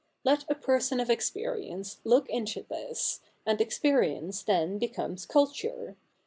Let 0.23 0.49
a 0.49 0.55
person 0.55 0.99
of 0.99 1.11
experience 1.11 1.99
look 2.03 2.27
into 2.27 2.63
this, 2.67 3.21
and 3.45 3.61
experience 3.61 4.41
then 4.41 4.79
becomes 4.79 5.27
culture. 5.27 5.95